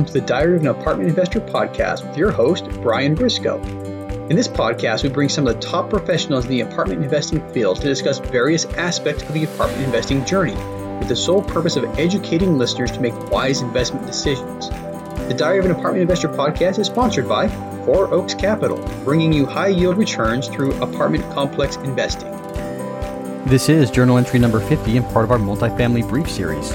[0.00, 3.62] welcome to the Diary of an Apartment Investor podcast with your host, Brian Briscoe.
[4.30, 7.82] In this podcast, we bring some of the top professionals in the apartment investing field
[7.82, 10.54] to discuss various aspects of the apartment investing journey
[11.00, 14.70] with the sole purpose of educating listeners to make wise investment decisions.
[15.28, 17.48] The Diary of an Apartment Investor podcast is sponsored by
[17.84, 22.30] Four Oaks Capital, bringing you high yield returns through apartment complex investing.
[23.44, 26.72] This is journal entry number 50 and part of our multifamily brief series.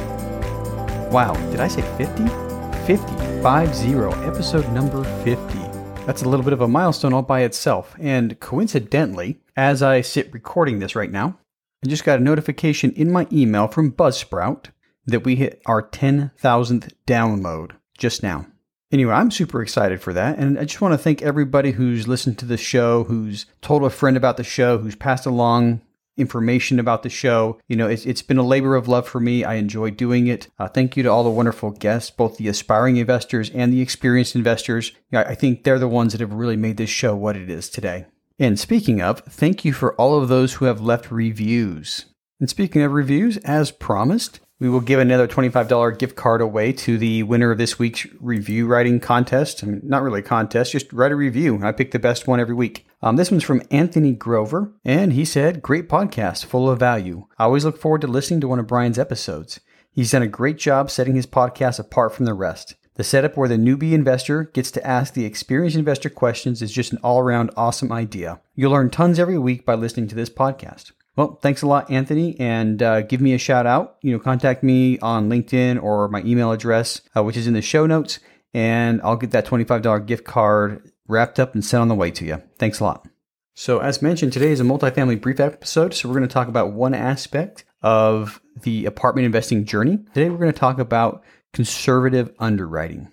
[1.12, 2.45] Wow, did I say 50?
[2.86, 3.96] 50, 50,
[4.28, 5.58] episode number 50.
[6.06, 7.96] That's a little bit of a milestone all by itself.
[8.00, 11.40] And coincidentally, as I sit recording this right now,
[11.84, 14.66] I just got a notification in my email from Buzzsprout
[15.08, 18.46] that we hit our 10,000th download just now.
[18.92, 20.38] Anyway, I'm super excited for that.
[20.38, 23.90] And I just want to thank everybody who's listened to the show, who's told a
[23.90, 25.82] friend about the show, who's passed along
[26.18, 27.60] information about the show.
[27.68, 29.44] You know, it's, it's been a labor of love for me.
[29.44, 30.50] I enjoy doing it.
[30.58, 34.36] Uh, thank you to all the wonderful guests, both the aspiring investors and the experienced
[34.36, 34.92] investors.
[35.12, 38.06] I think they're the ones that have really made this show what it is today.
[38.38, 42.06] And speaking of, thank you for all of those who have left reviews.
[42.40, 46.98] And speaking of reviews, as promised, we will give another $25 gift card away to
[46.98, 49.64] the winner of this week's review writing contest.
[49.64, 51.60] I mean, not really a contest, just write a review.
[51.62, 52.88] I pick the best one every week.
[53.02, 57.28] Um, this one's from Anthony Grover, and he said, Great podcast, full of value.
[57.38, 59.60] I always look forward to listening to one of Brian's episodes.
[59.92, 62.76] He's done a great job setting his podcast apart from the rest.
[62.96, 66.94] The setup where the newbie investor gets to ask the experienced investor questions is just
[66.94, 68.40] an all around awesome idea.
[68.56, 70.94] You'll learn tons every week by listening to this podcast.
[71.16, 73.98] Well, thanks a lot, Anthony, and uh, give me a shout out.
[74.02, 77.62] You know, contact me on LinkedIn or my email address, uh, which is in the
[77.62, 78.20] show notes,
[78.54, 82.26] and I'll get that $25 gift card wrapped up and sent on the way to
[82.26, 82.42] you.
[82.58, 83.08] Thanks a lot.
[83.54, 85.94] So, as mentioned, today is a multifamily brief episode.
[85.94, 90.00] So, we're going to talk about one aspect of the apartment investing journey.
[90.14, 91.24] Today, we're going to talk about
[91.54, 93.08] conservative underwriting.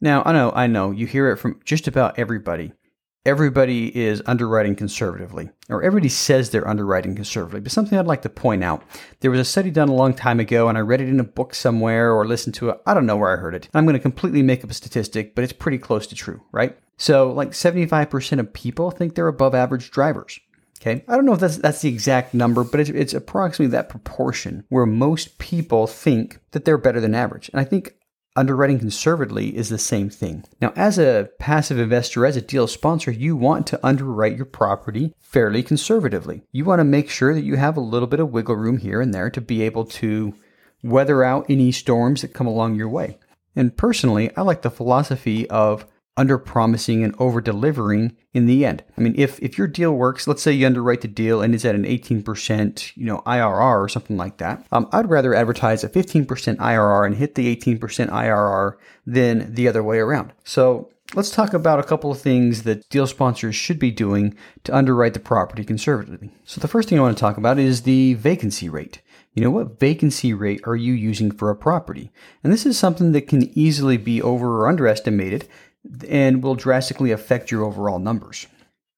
[0.00, 2.72] Now, I know, I know, you hear it from just about everybody
[3.28, 7.60] everybody is underwriting conservatively, or everybody says they're underwriting conservatively.
[7.60, 8.82] But something I'd like to point out
[9.20, 11.24] there was a study done a long time ago, and I read it in a
[11.24, 12.80] book somewhere or listened to it.
[12.86, 13.68] I don't know where I heard it.
[13.74, 16.78] I'm going to completely make up a statistic, but it's pretty close to true, right?
[16.96, 20.40] So, like 75% of people think they're above average drivers.
[20.80, 23.88] Okay, I don't know if that's that's the exact number, but it's, it's approximately that
[23.88, 27.50] proportion where most people think that they're better than average.
[27.52, 27.94] And I think
[28.38, 30.44] underwriting conservatively is the same thing.
[30.60, 35.12] Now, as a passive investor, as a deal sponsor, you want to underwrite your property
[35.18, 36.42] fairly conservatively.
[36.52, 39.00] You want to make sure that you have a little bit of wiggle room here
[39.00, 40.34] and there to be able to
[40.82, 43.18] weather out any storms that come along your way.
[43.56, 45.84] And personally, I like the philosophy of
[46.18, 48.82] under promising and over delivering in the end.
[48.98, 51.64] I mean, if if your deal works, let's say you underwrite the deal and it's
[51.64, 54.66] at an 18%, you know, IRR or something like that.
[54.72, 59.82] Um, I'd rather advertise a 15% IRR and hit the 18% IRR than the other
[59.82, 60.32] way around.
[60.44, 64.76] So let's talk about a couple of things that deal sponsors should be doing to
[64.76, 66.30] underwrite the property conservatively.
[66.44, 69.00] So the first thing I want to talk about is the vacancy rate.
[69.34, 72.10] You know, what vacancy rate are you using for a property?
[72.42, 75.46] And this is something that can easily be over or underestimated
[76.08, 78.46] and will drastically affect your overall numbers.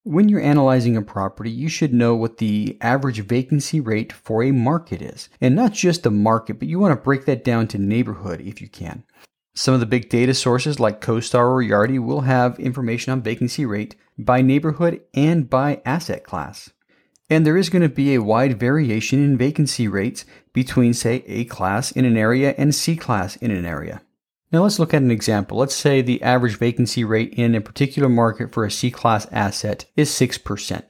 [0.03, 4.51] When you're analyzing a property, you should know what the average vacancy rate for a
[4.51, 5.29] market is.
[5.41, 8.63] And not just the market, but you want to break that down to neighborhood if
[8.63, 9.05] you can.
[9.55, 13.67] Some of the big data sources like CoStar or Yardi will have information on vacancy
[13.67, 16.71] rate by neighborhood and by asset class.
[17.29, 21.45] And there is going to be a wide variation in vacancy rates between, say, A
[21.45, 24.03] class in an area and C class in an area.
[24.53, 25.59] Now let's look at an example.
[25.59, 30.11] Let's say the average vacancy rate in a particular market for a C-class asset is
[30.11, 30.83] 6%.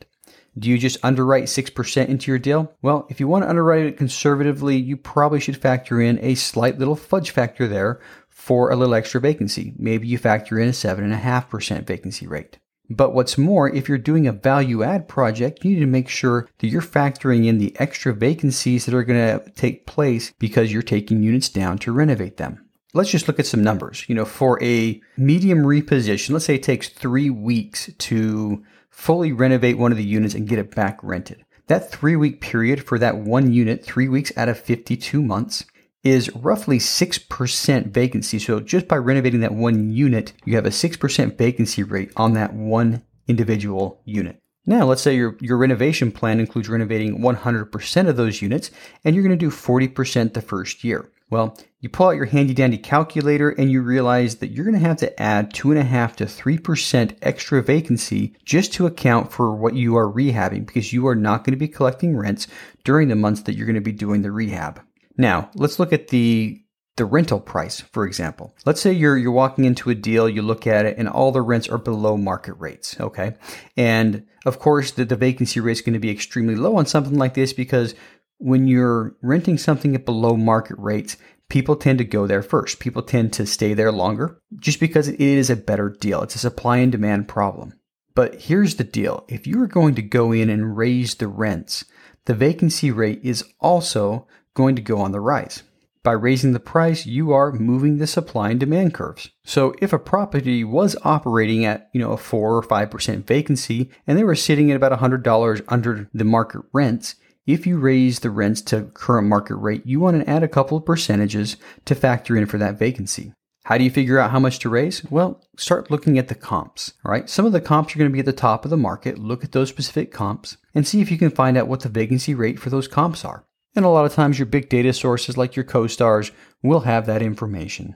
[0.58, 2.74] Do you just underwrite 6% into your deal?
[2.80, 6.78] Well, if you want to underwrite it conservatively, you probably should factor in a slight
[6.78, 9.74] little fudge factor there for a little extra vacancy.
[9.76, 12.58] Maybe you factor in a 7.5% vacancy rate.
[12.88, 16.48] But what's more, if you're doing a value add project, you need to make sure
[16.58, 20.82] that you're factoring in the extra vacancies that are going to take place because you're
[20.82, 22.66] taking units down to renovate them.
[22.92, 24.04] Let's just look at some numbers.
[24.08, 29.78] You know, for a medium reposition, let's say it takes three weeks to fully renovate
[29.78, 31.44] one of the units and get it back rented.
[31.68, 35.64] That three week period for that one unit, three weeks out of 52 months,
[36.02, 38.38] is roughly 6% vacancy.
[38.38, 42.54] So just by renovating that one unit, you have a 6% vacancy rate on that
[42.54, 44.40] one individual unit.
[44.66, 48.70] Now, let's say your, your renovation plan includes renovating 100% of those units,
[49.04, 51.10] and you're going to do 40% the first year.
[51.30, 54.86] Well, you pull out your handy dandy calculator and you realize that you're going to
[54.86, 60.12] have to add 2.5 to 3% extra vacancy just to account for what you are
[60.12, 62.48] rehabbing because you are not going to be collecting rents
[62.84, 64.82] during the months that you're going to be doing the rehab.
[65.16, 66.62] Now, let's look at the
[66.96, 68.54] the rental price, for example.
[68.66, 71.40] Let's say you're you're walking into a deal, you look at it, and all the
[71.40, 72.98] rents are below market rates.
[73.00, 73.34] Okay,
[73.74, 77.16] and of course the, the vacancy rate is going to be extremely low on something
[77.16, 77.94] like this because
[78.40, 81.18] when you're renting something at below market rates,
[81.50, 82.80] people tend to go there first.
[82.80, 86.22] People tend to stay there longer just because it is a better deal.
[86.22, 87.74] It's a supply and demand problem.
[88.14, 91.84] But here's the deal if you are going to go in and raise the rents,
[92.24, 95.62] the vacancy rate is also going to go on the rise.
[96.02, 99.28] By raising the price, you are moving the supply and demand curves.
[99.44, 104.16] So if a property was operating at, you know, a 4 or 5% vacancy and
[104.16, 107.16] they were sitting at about $100 under the market rents,
[107.52, 110.76] if you raise the rents to current market rate, you want to add a couple
[110.76, 113.32] of percentages to factor in for that vacancy.
[113.64, 115.04] How do you figure out how much to raise?
[115.10, 117.28] Well, start looking at the comps, all right?
[117.28, 119.18] Some of the comps are going to be at the top of the market.
[119.18, 122.34] Look at those specific comps and see if you can find out what the vacancy
[122.34, 123.44] rate for those comps are.
[123.76, 126.32] And a lot of times your big data sources like your CoStars
[126.62, 127.94] will have that information.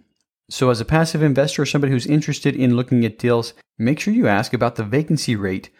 [0.50, 4.12] So as a passive investor or somebody who's interested in looking at deals, make sure
[4.14, 5.70] you ask about the vacancy rate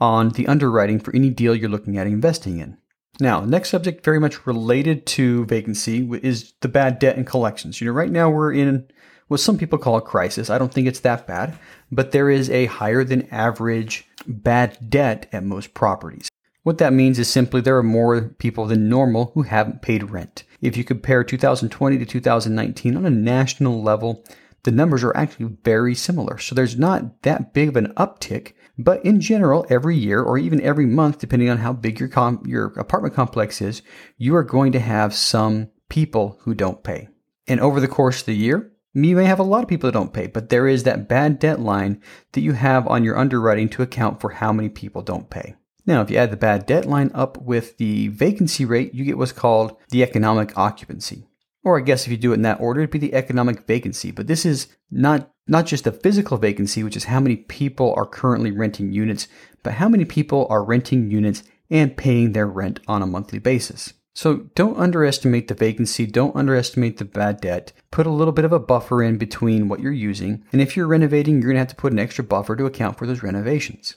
[0.00, 2.78] on the underwriting for any deal you're looking at investing in.
[3.20, 7.80] Now, next subject very much related to vacancy is the bad debt and collections.
[7.80, 8.88] You know, right now we're in
[9.28, 10.50] what some people call a crisis.
[10.50, 11.56] I don't think it's that bad,
[11.92, 16.28] but there is a higher than average bad debt at most properties.
[16.64, 20.44] What that means is simply there are more people than normal who haven't paid rent.
[20.60, 24.24] If you compare 2020 to 2019 on a national level,
[24.62, 26.38] the numbers are actually very similar.
[26.38, 30.60] So there's not that big of an uptick, but in general, every year or even
[30.60, 33.82] every month, depending on how big your com- your apartment complex is,
[34.16, 37.08] you are going to have some people who don't pay.
[37.46, 39.98] And over the course of the year, you may have a lot of people that
[39.98, 42.00] don't pay, but there is that bad debt line
[42.32, 45.54] that you have on your underwriting to account for how many people don't pay.
[45.86, 49.18] Now, if you add the bad debt line up with the vacancy rate, you get
[49.18, 51.28] what's called the economic occupancy.
[51.64, 54.10] Or I guess if you do it in that order, it'd be the economic vacancy.
[54.10, 58.06] But this is not, not just the physical vacancy, which is how many people are
[58.06, 59.26] currently renting units,
[59.62, 63.94] but how many people are renting units and paying their rent on a monthly basis.
[64.16, 67.72] So don't underestimate the vacancy, don't underestimate the bad debt.
[67.90, 70.44] Put a little bit of a buffer in between what you're using.
[70.52, 72.96] And if you're renovating, you're going to have to put an extra buffer to account
[72.96, 73.96] for those renovations.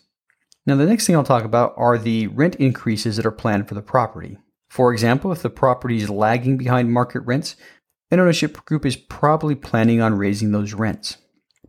[0.66, 3.76] Now, the next thing I'll talk about are the rent increases that are planned for
[3.76, 4.38] the property.
[4.68, 7.56] For example, if the property is lagging behind market rents,
[8.12, 11.18] an ownership group is probably planning on raising those rents.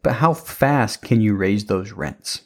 [0.02, 2.42] But how fast can you raise those rents?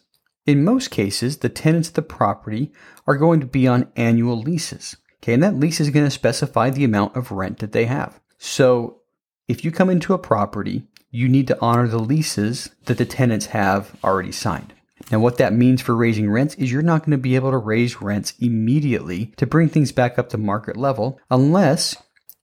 [0.46, 2.72] In most cases, the tenants of the property
[3.06, 4.96] are going to be on annual leases.
[5.22, 8.20] Okay, and that lease is going to specify the amount of rent that they have.
[8.38, 9.02] So
[9.46, 13.46] if you come into a property, you need to honor the leases that the tenants
[13.46, 14.72] have already signed.
[15.10, 17.58] Now, what that means for raising rents is you're not going to be able to
[17.58, 21.96] raise rents immediately to bring things back up to market level unless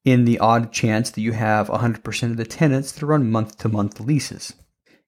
[0.06, 3.58] in the odd chance that you have 100% of the tenants that are on month
[3.60, 4.54] to month leases.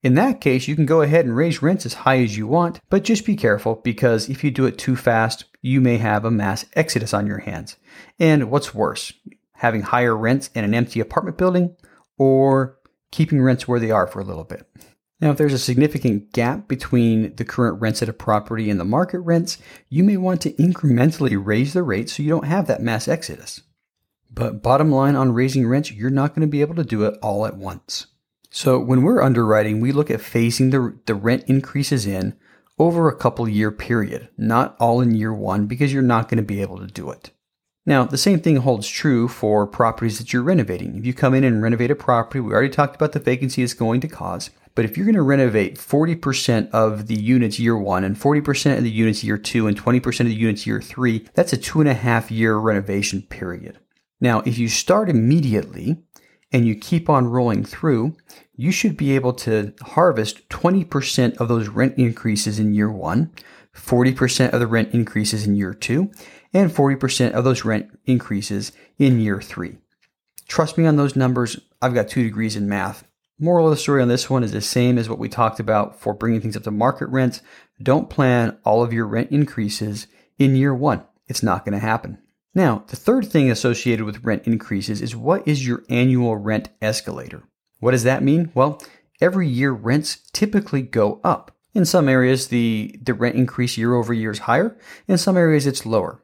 [0.03, 2.79] In that case, you can go ahead and raise rents as high as you want,
[2.89, 6.31] but just be careful because if you do it too fast, you may have a
[6.31, 7.77] mass exodus on your hands.
[8.19, 9.13] And what's worse,
[9.53, 11.75] having higher rents in an empty apartment building
[12.17, 12.79] or
[13.11, 14.67] keeping rents where they are for a little bit.
[15.21, 18.85] Now, if there's a significant gap between the current rents at a property and the
[18.85, 22.81] market rents, you may want to incrementally raise the rate so you don't have that
[22.81, 23.61] mass exodus.
[24.33, 27.19] But bottom line on raising rents, you're not going to be able to do it
[27.21, 28.07] all at once.
[28.49, 32.35] So when we're underwriting, we look at phasing the, the rent increases in
[32.79, 36.43] over a couple year period, not all in year one, because you're not going to
[36.43, 37.29] be able to do it.
[37.85, 40.95] Now, the same thing holds true for properties that you're renovating.
[40.97, 43.73] If you come in and renovate a property, we already talked about the vacancy it's
[43.73, 44.49] going to cause.
[44.73, 48.83] But if you're going to renovate 40% of the units year one and 40% of
[48.83, 51.89] the units year two and 20% of the units year three, that's a two and
[51.89, 53.79] a half year renovation period.
[54.21, 56.03] Now, if you start immediately
[56.51, 58.15] and you keep on rolling through,
[58.55, 63.31] you should be able to harvest 20% of those rent increases in year one,
[63.75, 66.11] 40% of the rent increases in year two,
[66.53, 69.77] and 40% of those rent increases in year three.
[70.47, 71.59] Trust me on those numbers.
[71.81, 73.07] I've got two degrees in math.
[73.43, 75.99] Moral of the story on this one is the same as what we talked about
[75.99, 77.41] for bringing things up to market rents.
[77.81, 80.05] Don't plan all of your rent increases
[80.37, 81.03] in year one.
[81.25, 82.19] It's not going to happen.
[82.53, 87.41] Now, the third thing associated with rent increases is what is your annual rent escalator?
[87.79, 88.51] What does that mean?
[88.53, 88.79] Well,
[89.19, 91.57] every year rents typically go up.
[91.73, 94.77] In some areas, the, the rent increase year over year is higher.
[95.07, 96.21] In some areas, it's lower.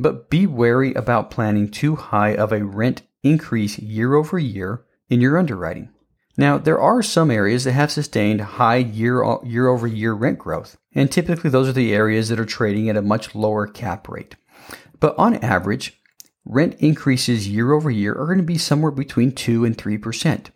[0.00, 5.20] But be wary about planning too high of a rent increase year over year in
[5.20, 5.90] your underwriting.
[6.40, 10.78] Now, there are some areas that have sustained high year, year over year rent growth,
[10.94, 14.36] and typically those are the areas that are trading at a much lower cap rate.
[15.00, 16.00] But on average,
[16.46, 20.46] rent increases year over year are going to be somewhere between 2 and 3%.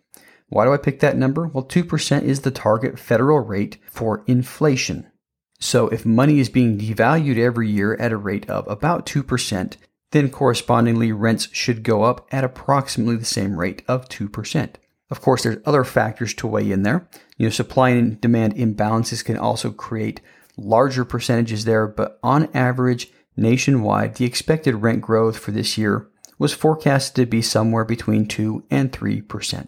[0.47, 1.49] Why do I pick that number?
[1.49, 5.11] Well, 2% is the target federal rate for inflation.
[5.59, 9.77] So if money is being devalued every year at a rate of about 2%,
[10.09, 14.77] then correspondingly rents should go up at approximately the same rate of 2%.
[15.09, 17.07] Of course, there's other factors to weigh in there.
[17.37, 20.21] You know, supply and demand imbalances can also create
[20.57, 26.07] larger percentages there, but on average, nationwide, the expected rent growth for this year
[26.39, 29.67] was forecasted to be somewhere between 2 and 3%.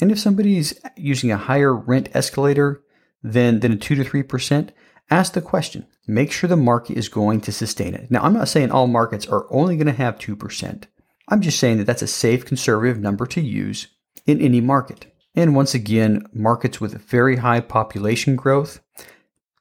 [0.00, 2.82] And if somebody is using a higher rent escalator
[3.22, 4.70] than, than a 2 to 3%,
[5.10, 5.86] ask the question.
[6.06, 8.10] Make sure the market is going to sustain it.
[8.10, 10.84] Now, I'm not saying all markets are only going to have 2%.
[11.28, 13.88] I'm just saying that that's a safe conservative number to use
[14.26, 15.06] in any market.
[15.34, 18.80] And once again, markets with very high population growth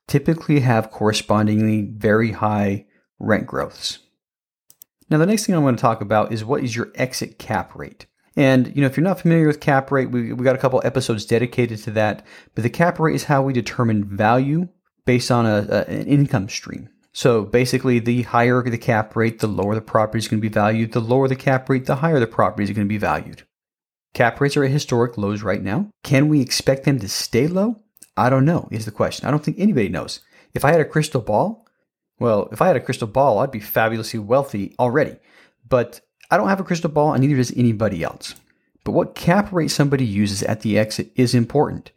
[0.08, 2.86] typically have correspondingly very high
[3.20, 4.00] rent growths.
[5.10, 7.76] Now, the next thing I want to talk about is what is your exit cap
[7.76, 8.06] rate?
[8.36, 10.82] And you know, if you're not familiar with cap rate, we, we got a couple
[10.84, 12.26] episodes dedicated to that.
[12.56, 14.70] But the cap rate is how we determine value
[15.06, 16.90] based on a, a, an income stream.
[17.14, 20.54] So basically, the higher the cap rate, the lower the property is going to be
[20.54, 20.94] valued.
[20.94, 23.44] The lower the cap rate, the higher the property is going to be valued.
[24.14, 25.90] Cap rates are at historic lows right now.
[26.04, 27.80] Can we expect them to stay low?
[28.18, 29.26] I don't know, is the question.
[29.28, 30.20] I don't think anybody knows.
[30.54, 31.66] If I had a crystal ball,
[32.20, 35.16] well, if I had a crystal ball, I'd be fabulously wealthy already.
[35.68, 38.36] But I don't have a crystal ball, and neither does anybody else.
[38.84, 41.92] But what cap rate somebody uses at the exit is important.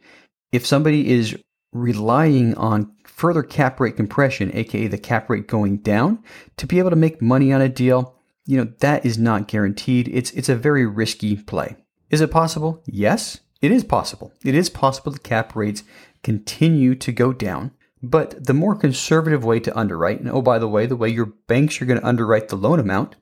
[0.51, 1.37] If somebody is
[1.73, 6.23] relying on further cap rate compression, aka the cap rate going down,
[6.57, 10.07] to be able to make money on a deal, you know, that is not guaranteed.
[10.07, 11.75] It's it's a very risky play.
[12.09, 12.81] Is it possible?
[12.85, 14.31] Yes, it is possible.
[14.43, 15.83] It is possible the cap rates
[16.23, 17.71] continue to go down.
[18.03, 21.25] But the more conservative way to underwrite, and oh, by the way, the way your
[21.25, 23.15] banks are going to underwrite the loan amount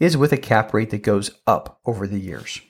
[0.00, 2.60] is with a cap rate that goes up over the years.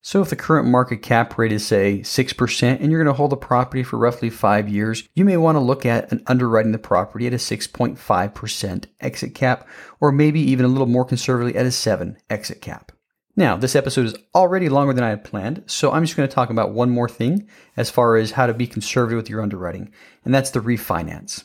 [0.00, 3.30] So if the current market cap rate is say 6% and you're going to hold
[3.30, 6.78] the property for roughly 5 years, you may want to look at an underwriting the
[6.78, 9.68] property at a 6.5% exit cap
[10.00, 12.92] or maybe even a little more conservatively at a 7 exit cap.
[13.38, 16.34] Now, this episode is already longer than I had planned, so I'm just going to
[16.34, 19.92] talk about one more thing as far as how to be conservative with your underwriting,
[20.24, 21.44] and that's the refinance.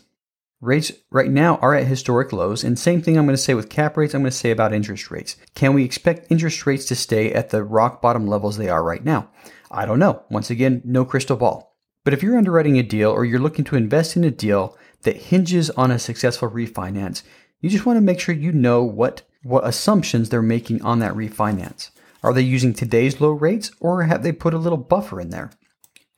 [0.59, 3.69] Rates right now are at historic lows, and same thing I'm going to say with
[3.69, 5.35] cap rates, I'm going to say about interest rates.
[5.53, 9.05] Can we expect interest rates to stay at the rock bottom levels they are right
[9.05, 9.29] now?
[9.69, 10.23] I don't know.
[10.31, 11.77] Once again, no crystal ball.
[12.03, 15.15] But if you're underwriting a deal or you're looking to invest in a deal that
[15.15, 17.21] hinges on a successful refinance,
[17.61, 21.13] you just want to make sure you know what what assumptions they're making on that
[21.13, 21.91] refinance.
[22.23, 25.51] Are they using today's low rates or have they put a little buffer in there?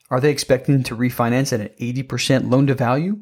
[0.08, 3.20] Are they expecting to refinance at an 80% loan to value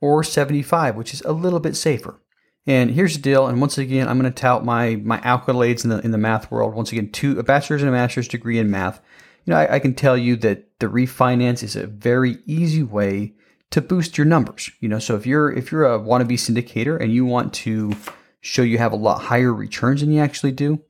[0.00, 2.20] or 75, which is a little bit safer?
[2.66, 3.48] And here's the deal.
[3.48, 6.50] And once again, I'm going to tout my my accolades in the in the math
[6.50, 6.74] world.
[6.74, 9.00] Once again, two a bachelor's and a master's degree in math.
[9.44, 13.34] You know, I, I can tell you that the refinance is a very easy way
[13.70, 14.70] to boost your numbers.
[14.80, 17.96] You know, so if you're if you're a wannabe syndicator and you want to
[18.40, 20.82] show you have a lot higher returns than you actually do,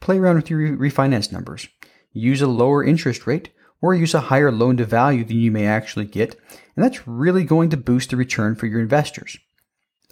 [0.00, 1.68] play around with your refinance numbers.
[2.12, 5.66] Use a lower interest rate or use a higher loan to value than you may
[5.66, 6.36] actually get,
[6.76, 9.38] and that's really going to boost the return for your investors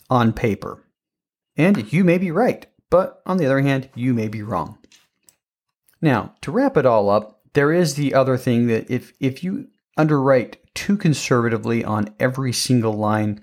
[0.09, 0.85] on paper.
[1.57, 4.79] And you may be right, but on the other hand, you may be wrong.
[6.03, 9.69] Now, to wrap it all up, there is the other thing that if if you
[9.97, 13.41] underwrite too conservatively on every single line,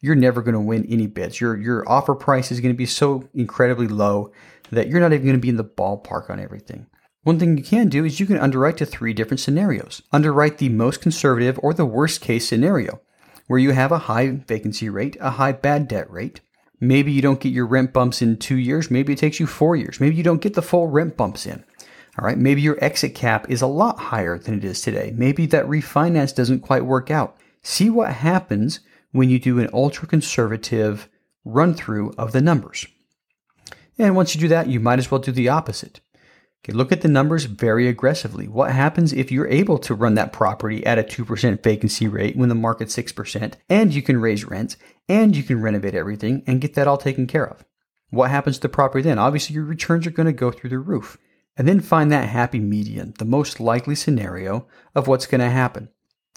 [0.00, 1.40] you're never going to win any bids.
[1.40, 4.32] Your your offer price is going to be so incredibly low
[4.70, 6.86] that you're not even going to be in the ballpark on everything.
[7.24, 10.02] One thing you can do is you can underwrite to three different scenarios.
[10.12, 13.00] Underwrite the most conservative or the worst case scenario,
[13.48, 16.40] where you have a high vacancy rate, a high bad debt rate.
[16.80, 18.90] Maybe you don't get your rent bumps in two years.
[18.90, 20.00] Maybe it takes you four years.
[20.00, 21.64] Maybe you don't get the full rent bumps in.
[22.18, 22.38] All right.
[22.38, 25.12] Maybe your exit cap is a lot higher than it is today.
[25.16, 27.36] Maybe that refinance doesn't quite work out.
[27.62, 28.80] See what happens
[29.12, 31.08] when you do an ultra conservative
[31.44, 32.86] run through of the numbers.
[33.98, 36.00] And once you do that, you might as well do the opposite.
[36.64, 38.48] Okay, look at the numbers very aggressively.
[38.48, 42.48] What happens if you're able to run that property at a 2% vacancy rate when
[42.48, 44.76] the market's 6% and you can raise rents
[45.08, 47.64] and you can renovate everything and get that all taken care of?
[48.10, 49.18] What happens to the property then?
[49.18, 51.18] Obviously, your returns are going to go through the roof.
[51.56, 55.88] And then find that happy median, the most likely scenario of what's going to happen.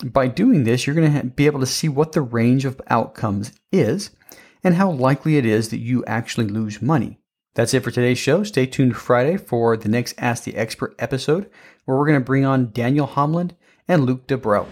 [0.03, 3.51] By doing this, you're going to be able to see what the range of outcomes
[3.71, 4.09] is
[4.63, 7.19] and how likely it is that you actually lose money.
[7.53, 8.43] That's it for today's show.
[8.43, 11.49] Stay tuned Friday for the next Ask the Expert episode,
[11.85, 13.55] where we're going to bring on Daniel Homland
[13.87, 14.65] and Luke Debrow.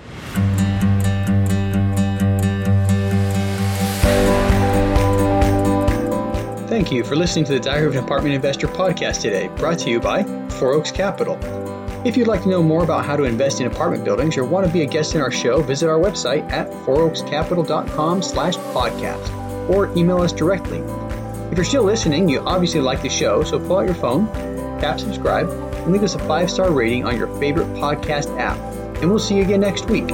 [6.70, 9.90] Thank you for listening to the Diary of an Apartment Investor podcast today, brought to
[9.90, 11.38] you by Four Oaks Capital.
[12.06, 14.66] If you'd like to know more about how to invest in apartment buildings or want
[14.66, 19.96] to be a guest in our show, visit our website at fouroakscapital.com slash podcast or
[19.98, 20.80] email us directly.
[21.52, 24.28] If you're still listening, you obviously like the show, so pull out your phone,
[24.80, 28.58] tap subscribe, and leave us a five-star rating on your favorite podcast app.
[29.02, 30.10] And we'll see you again next week.